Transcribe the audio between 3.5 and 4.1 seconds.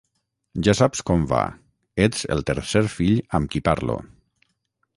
qui parlo.